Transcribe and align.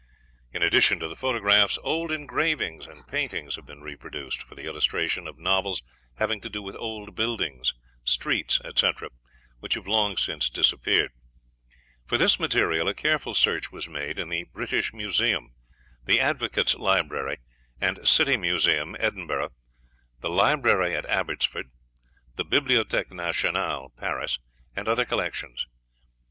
In 0.51 0.63
addition 0.63 0.97
to 0.97 1.07
the 1.07 1.15
photographs, 1.15 1.77
old 1.83 2.11
engravings 2.11 2.87
and 2.87 3.05
paintings 3.07 3.55
have 3.55 3.67
been 3.67 3.83
reproduced 3.83 4.41
for 4.41 4.55
the 4.55 4.65
illustration 4.65 5.27
of 5.27 5.37
novels 5.37 5.83
having 6.17 6.41
to 6.41 6.49
do 6.49 6.63
with 6.63 6.75
old 6.77 7.13
buildings, 7.13 7.75
streets, 8.03 8.59
etc., 8.65 9.09
which 9.59 9.75
have 9.75 9.85
long 9.85 10.17
since 10.17 10.49
disappeared. 10.49 11.11
For 12.07 12.17
this 12.17 12.39
material 12.39 12.87
a 12.87 12.95
careful 12.95 13.35
search 13.35 13.71
was 13.71 13.87
made 13.87 14.17
in 14.17 14.29
the 14.29 14.45
British 14.45 14.91
Museum, 14.91 15.53
the 16.05 16.19
Advocates' 16.19 16.73
Library 16.73 17.37
and 17.79 17.99
City 18.07 18.37
Museum, 18.37 18.95
Edinburgh, 18.99 19.51
the 20.21 20.31
Library 20.31 20.95
at 20.95 21.05
Abbotsford, 21.05 21.67
the 22.37 22.43
Bibliotheque 22.43 23.11
Nationale, 23.11 23.89
Paris, 23.97 24.39
and 24.75 24.87
other 24.87 25.05
collections. 25.05 25.67